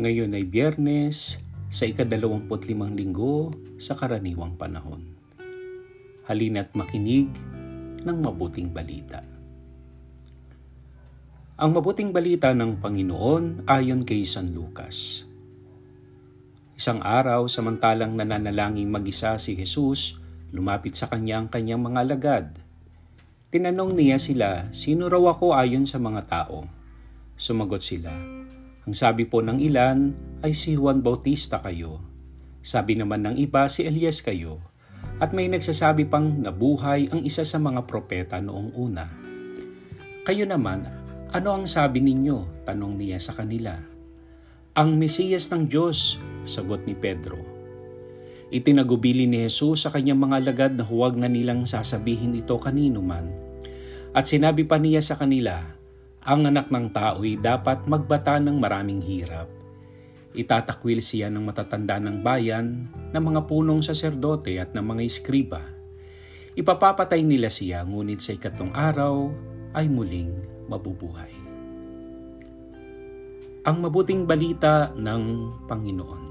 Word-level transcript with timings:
Ngayon 0.00 0.32
ay 0.32 0.48
biyernes 0.48 1.36
sa 1.68 1.84
ikadalawamput 1.84 2.64
limang 2.64 2.96
linggo 2.96 3.52
sa 3.76 3.92
karaniwang 3.92 4.56
panahon. 4.56 5.04
Halina't 6.24 6.72
makinig 6.72 7.28
ng 8.00 8.16
mabuting 8.16 8.72
balita. 8.72 9.20
Ang 11.60 11.76
mabuting 11.76 12.16
balita 12.16 12.56
ng 12.56 12.80
Panginoon 12.80 13.68
ayon 13.68 14.00
kay 14.00 14.24
San 14.24 14.56
Lucas. 14.56 15.28
Isang 16.72 17.04
araw 17.04 17.44
samantalang 17.44 18.16
nananalangin 18.16 18.88
mag-isa 18.88 19.36
si 19.36 19.52
Jesus, 19.52 20.16
lumapit 20.48 20.96
sa 20.96 21.12
kanya 21.12 21.44
ang 21.44 21.52
kanyang 21.52 21.84
mga 21.84 21.98
alagad. 22.00 22.46
Tinanong 23.52 23.92
niya 23.92 24.16
sila, 24.16 24.72
sino 24.72 25.12
raw 25.12 25.36
ako 25.36 25.52
ayon 25.52 25.84
sa 25.84 26.00
mga 26.00 26.24
tao? 26.24 26.64
Sumagot 27.36 27.84
sila, 27.84 28.16
ang 28.88 28.94
sabi 28.96 29.28
po 29.28 29.44
ng 29.44 29.60
ilan 29.60 30.16
ay 30.40 30.56
si 30.56 30.72
Juan 30.72 31.04
Bautista 31.04 31.60
kayo. 31.60 32.00
Sabi 32.64 32.96
naman 32.96 33.24
ng 33.24 33.36
iba 33.36 33.68
si 33.68 33.84
Elias 33.84 34.24
kayo. 34.24 34.60
At 35.20 35.36
may 35.36 35.52
nagsasabi 35.52 36.08
pang 36.08 36.40
nabuhay 36.40 37.12
ang 37.12 37.20
isa 37.20 37.44
sa 37.44 37.60
mga 37.60 37.84
propeta 37.84 38.40
noong 38.40 38.72
una. 38.72 39.04
Kayo 40.24 40.48
naman, 40.48 40.88
ano 41.28 41.48
ang 41.60 41.68
sabi 41.68 42.00
ninyo? 42.00 42.64
Tanong 42.64 42.96
niya 42.96 43.20
sa 43.20 43.36
kanila. 43.36 43.76
Ang 44.72 44.96
Mesiyas 44.96 45.52
ng 45.52 45.68
Diyos, 45.68 46.16
sagot 46.48 46.88
ni 46.88 46.96
Pedro. 46.96 47.36
Itinagubili 48.48 49.28
ni 49.28 49.44
Jesus 49.44 49.84
sa 49.84 49.92
kanyang 49.92 50.24
mga 50.24 50.36
alagad 50.40 50.72
na 50.72 50.88
huwag 50.88 51.20
na 51.20 51.28
nilang 51.28 51.68
sasabihin 51.68 52.32
ito 52.32 52.56
kanino 52.56 53.04
man. 53.04 53.28
At 54.16 54.24
sinabi 54.24 54.64
pa 54.64 54.80
niya 54.80 55.04
sa 55.04 55.20
kanila, 55.20 55.79
ang 56.20 56.44
anak 56.44 56.68
ng 56.68 56.92
tao'y 56.92 57.40
dapat 57.40 57.88
magbata 57.88 58.36
ng 58.36 58.60
maraming 58.60 59.00
hirap. 59.00 59.48
Itatakwil 60.36 61.00
siya 61.00 61.32
ng 61.32 61.42
matatanda 61.42 61.96
ng 61.96 62.20
bayan, 62.20 62.86
ng 63.10 63.22
mga 63.24 63.48
punong 63.48 63.80
saserdote 63.80 64.60
at 64.60 64.76
ng 64.76 64.84
mga 64.84 65.02
iskriba. 65.08 65.64
Ipapapatay 66.54 67.24
nila 67.24 67.48
siya 67.48 67.82
ngunit 67.88 68.20
sa 68.20 68.36
ikatlong 68.36 68.70
araw 68.76 69.32
ay 69.72 69.88
muling 69.88 70.30
mabubuhay. 70.68 71.32
Ang 73.64 73.76
mabuting 73.80 74.28
balita 74.28 74.92
ng 74.94 75.22
Panginoon. 75.66 76.22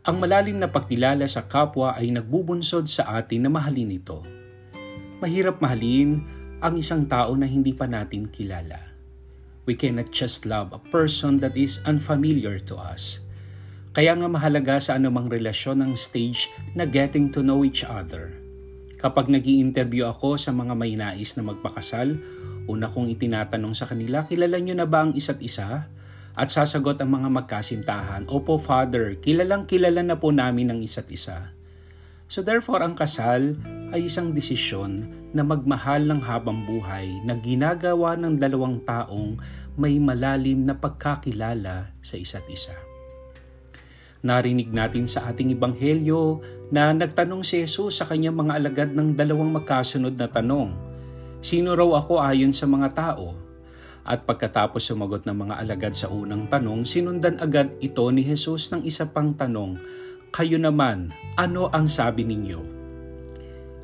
Ang 0.00 0.16
malalim 0.16 0.56
na 0.56 0.68
pagkilala 0.68 1.24
sa 1.28 1.44
kapwa 1.44 1.92
ay 1.96 2.08
nagbubunsod 2.12 2.88
sa 2.88 3.16
atin 3.20 3.48
na 3.48 3.50
mahalin 3.52 3.92
ito. 3.92 4.24
Mahirap 5.20 5.60
mahalin 5.60 6.39
ang 6.60 6.76
isang 6.76 7.08
tao 7.08 7.32
na 7.32 7.48
hindi 7.48 7.72
pa 7.72 7.88
natin 7.88 8.28
kilala. 8.28 8.92
We 9.64 9.72
cannot 9.76 10.12
just 10.12 10.44
love 10.44 10.76
a 10.76 10.80
person 10.92 11.40
that 11.40 11.56
is 11.56 11.80
unfamiliar 11.88 12.60
to 12.68 12.76
us. 12.76 13.24
Kaya 13.96 14.12
nga 14.12 14.28
mahalaga 14.28 14.76
sa 14.76 15.00
anumang 15.00 15.32
relasyon 15.32 15.80
ang 15.80 15.92
stage 15.96 16.52
na 16.76 16.84
getting 16.84 17.32
to 17.32 17.40
know 17.40 17.64
each 17.64 17.80
other. 17.82 18.36
Kapag 19.00 19.32
nag 19.32 19.42
interview 19.48 20.04
ako 20.04 20.36
sa 20.36 20.52
mga 20.52 20.76
may 20.76 20.94
nais 21.00 21.32
na 21.34 21.42
magpakasal, 21.48 22.20
una 22.68 22.92
kong 22.92 23.08
itinatanong 23.16 23.72
sa 23.72 23.88
kanila, 23.88 24.28
kilala 24.28 24.60
nyo 24.60 24.76
na 24.76 24.84
ba 24.84 25.08
ang 25.08 25.16
isa't 25.16 25.40
isa? 25.40 25.88
At 26.36 26.52
sasagot 26.52 27.00
ang 27.00 27.10
mga 27.10 27.32
magkasintahan, 27.40 28.28
Opo 28.28 28.60
Father, 28.60 29.16
kilalang 29.16 29.64
kilala 29.64 30.04
na 30.04 30.20
po 30.20 30.28
namin 30.28 30.70
ang 30.70 30.80
isa't 30.84 31.08
isa. 31.08 31.56
So 32.30 32.44
therefore, 32.44 32.84
ang 32.84 32.94
kasal 32.94 33.58
ay 33.90 34.06
isang 34.06 34.30
desisyon 34.34 35.06
na 35.30 35.42
magmahal 35.42 36.06
ng 36.06 36.20
habang 36.22 36.66
buhay 36.66 37.20
na 37.26 37.34
ginagawa 37.38 38.14
ng 38.18 38.38
dalawang 38.38 38.82
taong 38.86 39.38
may 39.78 39.98
malalim 39.98 40.66
na 40.66 40.74
pagkakilala 40.74 41.94
sa 42.02 42.14
isa't 42.18 42.46
isa. 42.50 42.74
Narinig 44.20 44.68
natin 44.68 45.08
sa 45.08 45.32
ating 45.32 45.56
ibanghelyo 45.56 46.44
na 46.68 46.92
nagtanong 46.92 47.40
si 47.40 47.64
Jesus 47.64 47.98
sa 47.98 48.04
kanyang 48.04 48.36
mga 48.36 48.52
alagad 48.60 48.90
ng 48.92 49.16
dalawang 49.16 49.48
magkasunod 49.48 50.12
na 50.12 50.28
tanong. 50.28 50.76
Sino 51.40 51.72
raw 51.72 52.04
ako 52.04 52.20
ayon 52.20 52.52
sa 52.52 52.68
mga 52.68 52.92
tao? 52.92 53.32
At 54.04 54.28
pagkatapos 54.28 54.84
sumagot 54.84 55.24
ng 55.24 55.36
mga 55.48 55.54
alagad 55.60 55.94
sa 55.96 56.12
unang 56.12 56.48
tanong, 56.52 56.84
sinundan 56.84 57.40
agad 57.40 57.72
ito 57.80 58.04
ni 58.12 58.20
Jesus 58.20 58.68
ng 58.72 58.84
isa 58.84 59.08
pang 59.08 59.32
tanong, 59.32 59.80
kayo 60.30 60.60
naman, 60.60 61.10
ano 61.40 61.72
ang 61.72 61.88
sabi 61.88 62.22
ninyo? 62.22 62.79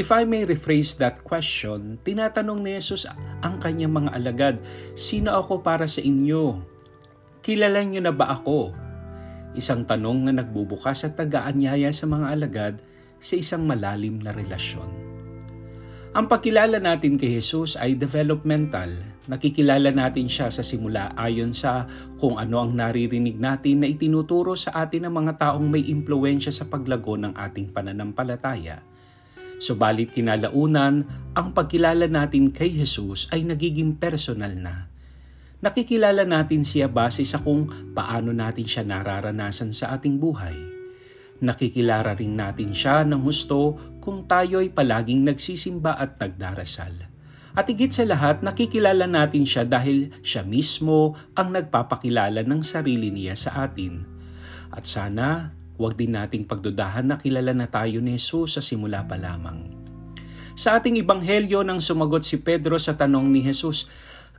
If 0.00 0.08
I 0.16 0.24
may 0.24 0.48
rephrase 0.48 0.96
that 1.04 1.20
question, 1.20 2.00
tinatanong 2.00 2.64
ni 2.64 2.72
Jesus 2.80 3.04
ang 3.44 3.60
kanyang 3.60 3.92
mga 3.92 4.10
alagad, 4.16 4.56
Sino 4.96 5.36
ako 5.36 5.60
para 5.60 5.84
sa 5.84 6.00
inyo? 6.00 6.56
Kilala 7.44 7.84
niyo 7.84 8.00
na 8.00 8.08
ba 8.08 8.32
ako? 8.32 8.72
Isang 9.52 9.84
tanong 9.84 10.24
na 10.24 10.32
nagbubukas 10.40 11.04
at 11.04 11.20
tagaanyaya 11.20 11.92
sa 11.92 12.08
mga 12.08 12.32
alagad 12.32 12.74
sa 13.20 13.36
isang 13.36 13.68
malalim 13.68 14.16
na 14.24 14.32
relasyon. 14.32 14.88
Ang 16.16 16.32
pagkilala 16.32 16.80
natin 16.80 17.20
kay 17.20 17.36
Jesus 17.36 17.76
ay 17.76 17.92
developmental 17.92 18.88
nakikilala 19.30 19.94
natin 19.94 20.26
siya 20.26 20.50
sa 20.50 20.66
simula 20.66 21.14
ayon 21.14 21.54
sa 21.54 21.86
kung 22.18 22.34
ano 22.34 22.58
ang 22.58 22.74
naririnig 22.74 23.38
natin 23.38 23.84
na 23.84 23.86
itinuturo 23.86 24.58
sa 24.58 24.74
atin 24.82 25.06
ng 25.06 25.14
mga 25.14 25.32
taong 25.38 25.70
may 25.70 25.86
impluensya 25.86 26.50
sa 26.50 26.66
paglago 26.66 27.14
ng 27.14 27.38
ating 27.38 27.70
pananampalataya. 27.70 28.89
Subalit 29.60 30.16
kinalaunan, 30.16 31.04
ang 31.36 31.48
pagkilala 31.52 32.08
natin 32.08 32.48
kay 32.48 32.72
Jesus 32.72 33.28
ay 33.28 33.44
nagiging 33.44 34.00
personal 34.00 34.56
na. 34.56 34.88
Nakikilala 35.60 36.24
natin 36.24 36.64
siya 36.64 36.88
base 36.88 37.20
sa 37.28 37.44
kung 37.44 37.68
paano 37.92 38.32
natin 38.32 38.64
siya 38.64 38.88
nararanasan 38.88 39.76
sa 39.76 39.92
ating 39.92 40.16
buhay. 40.16 40.56
Nakikilala 41.44 42.16
rin 42.16 42.40
natin 42.40 42.72
siya 42.72 43.04
ng 43.04 43.20
husto 43.20 43.76
kung 44.00 44.24
tayo 44.24 44.64
ay 44.64 44.72
palaging 44.72 45.28
nagsisimba 45.28 45.92
at 45.92 46.16
nagdarasal. 46.16 47.12
At 47.52 47.68
higit 47.68 47.92
sa 47.92 48.08
lahat, 48.08 48.40
nakikilala 48.40 49.04
natin 49.04 49.44
siya 49.44 49.68
dahil 49.68 50.08
siya 50.24 50.40
mismo 50.40 51.20
ang 51.36 51.52
nagpapakilala 51.52 52.40
ng 52.40 52.64
sarili 52.64 53.12
niya 53.12 53.36
sa 53.36 53.68
atin. 53.68 54.08
At 54.72 54.88
sana, 54.88 55.52
huwag 55.80 55.96
din 55.96 56.12
nating 56.12 56.44
pagdudahan 56.44 57.08
na 57.08 57.16
kilala 57.16 57.56
na 57.56 57.64
tayo 57.64 58.04
ni 58.04 58.20
Jesus 58.20 58.60
sa 58.60 58.62
simula 58.62 59.00
pa 59.08 59.16
lamang. 59.16 59.72
Sa 60.52 60.76
ating 60.76 61.00
ibanghelyo 61.00 61.64
nang 61.64 61.80
sumagot 61.80 62.20
si 62.20 62.44
Pedro 62.44 62.76
sa 62.76 62.92
tanong 62.92 63.32
ni 63.32 63.40
Jesus, 63.40 63.88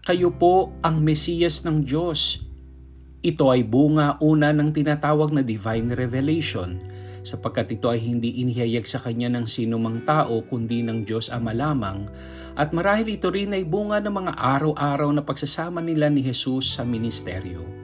Kayo 0.00 0.32
po 0.32 0.72
ang 0.80 1.04
Mesiyas 1.04 1.60
ng 1.60 1.84
Diyos. 1.84 2.40
Ito 3.20 3.52
ay 3.52 3.68
bunga 3.68 4.16
una 4.24 4.48
ng 4.48 4.72
tinatawag 4.72 5.28
na 5.28 5.44
divine 5.44 5.92
revelation 5.92 6.80
sapagkat 7.20 7.76
ito 7.76 7.92
ay 7.92 8.00
hindi 8.00 8.40
inihayag 8.40 8.88
sa 8.88 8.96
kanya 8.96 9.28
ng 9.28 9.44
sinumang 9.44 10.00
tao 10.08 10.40
kundi 10.48 10.80
ng 10.80 11.04
Diyos 11.04 11.28
Ama 11.28 11.52
lamang 11.52 12.08
at 12.56 12.72
marahil 12.72 13.12
ito 13.12 13.28
rin 13.28 13.52
ay 13.52 13.60
bunga 13.68 14.00
ng 14.00 14.24
mga 14.24 14.32
araw-araw 14.40 15.12
na 15.12 15.20
pagsasama 15.20 15.84
nila 15.84 16.08
ni 16.08 16.24
Jesus 16.24 16.80
sa 16.80 16.82
ministeryo. 16.82 17.79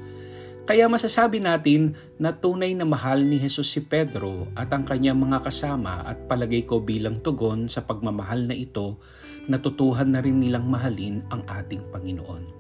Kaya 0.67 0.91
masasabi 0.91 1.39
natin 1.39 1.95
na 2.19 2.35
tunay 2.35 2.75
na 2.75 2.83
mahal 2.83 3.23
ni 3.23 3.39
Jesus 3.39 3.71
si 3.71 3.87
Pedro 3.87 4.51
at 4.59 4.67
ang 4.75 4.83
kanyang 4.83 5.15
mga 5.15 5.47
kasama 5.47 6.03
at 6.03 6.27
palagay 6.27 6.67
ko 6.67 6.83
bilang 6.83 7.23
tugon 7.23 7.71
sa 7.71 7.87
pagmamahal 7.87 8.51
na 8.51 8.55
ito, 8.59 8.99
natutuhan 9.47 10.11
na 10.11 10.19
rin 10.19 10.43
nilang 10.43 10.67
mahalin 10.67 11.23
ang 11.31 11.47
ating 11.47 11.87
Panginoon. 11.95 12.51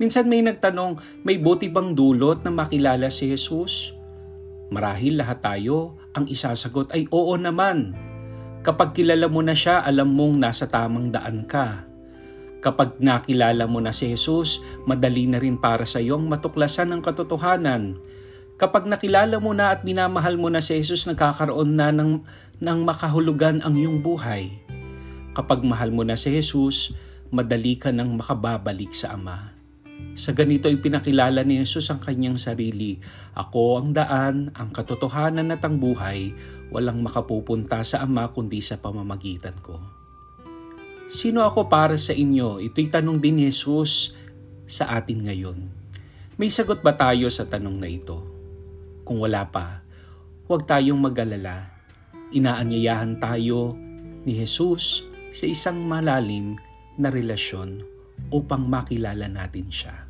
Minsan 0.00 0.32
may 0.32 0.40
nagtanong, 0.40 0.96
may 1.20 1.36
buti 1.36 1.68
bang 1.68 1.92
dulot 1.92 2.40
na 2.40 2.48
makilala 2.48 3.12
si 3.12 3.28
Jesus? 3.28 3.92
Marahil 4.72 5.20
lahat 5.20 5.44
tayo, 5.44 6.00
ang 6.16 6.24
isasagot 6.24 6.88
ay 6.96 7.04
oo 7.12 7.36
naman. 7.36 7.92
Kapag 8.64 8.96
kilala 8.96 9.28
mo 9.28 9.44
na 9.44 9.52
siya, 9.52 9.84
alam 9.84 10.08
mong 10.16 10.40
nasa 10.40 10.64
tamang 10.64 11.12
daan 11.12 11.44
ka. 11.44 11.89
Kapag 12.60 13.00
nakilala 13.00 13.64
mo 13.64 13.80
na 13.80 13.88
si 13.88 14.12
Jesus, 14.12 14.60
madali 14.84 15.24
na 15.24 15.40
rin 15.40 15.56
para 15.56 15.88
sa 15.88 15.96
iyong 15.96 16.28
matuklasan 16.28 16.92
ang 16.92 17.00
katotohanan. 17.00 17.96
Kapag 18.60 18.84
nakilala 18.84 19.40
mo 19.40 19.56
na 19.56 19.72
at 19.72 19.80
minamahal 19.80 20.36
mo 20.36 20.52
na 20.52 20.60
si 20.60 20.76
Jesus, 20.76 21.08
nagkakaroon 21.08 21.72
na 21.72 21.88
ng, 21.88 22.20
ng 22.60 22.78
makahulugan 22.84 23.64
ang 23.64 23.72
iyong 23.72 24.04
buhay. 24.04 24.52
Kapag 25.32 25.64
mahal 25.64 25.88
mo 25.88 26.04
na 26.04 26.20
si 26.20 26.36
Jesus, 26.36 26.92
madali 27.32 27.80
ka 27.80 27.88
nang 27.96 28.12
makababalik 28.20 28.92
sa 28.92 29.16
Ama. 29.16 29.56
Sa 30.12 30.36
ganito 30.36 30.68
ay 30.68 30.76
pinakilala 30.84 31.40
ni 31.40 31.56
Jesus 31.64 31.88
ang 31.88 32.04
kanyang 32.04 32.36
sarili. 32.36 33.00
Ako 33.32 33.80
ang 33.80 33.96
daan, 33.96 34.52
ang 34.52 34.68
katotohanan 34.68 35.48
at 35.48 35.64
ang 35.64 35.80
buhay, 35.80 36.36
walang 36.68 37.00
makapupunta 37.00 37.80
sa 37.80 38.04
Ama 38.04 38.28
kundi 38.36 38.60
sa 38.60 38.76
pamamagitan 38.76 39.56
ko. 39.64 39.99
Sino 41.10 41.42
ako 41.42 41.66
para 41.66 41.98
sa 41.98 42.14
inyo? 42.14 42.62
Ito'y 42.62 42.86
tanong 42.86 43.18
din 43.18 43.42
ni 43.42 43.50
Jesus 43.50 44.14
sa 44.70 44.94
atin 44.94 45.26
ngayon. 45.26 45.58
May 46.38 46.54
sagot 46.54 46.86
ba 46.86 46.94
tayo 46.94 47.26
sa 47.34 47.50
tanong 47.50 47.76
na 47.82 47.90
ito? 47.90 48.22
Kung 49.02 49.18
wala 49.18 49.42
pa, 49.50 49.82
huwag 50.46 50.70
tayong 50.70 51.02
mag-alala. 51.02 51.66
Inaanyayahan 52.30 53.18
tayo 53.18 53.74
ni 54.22 54.38
Jesus 54.38 55.02
sa 55.34 55.50
isang 55.50 55.82
malalim 55.82 56.54
na 56.94 57.10
relasyon 57.10 57.82
upang 58.30 58.70
makilala 58.70 59.26
natin 59.26 59.66
siya. 59.66 60.09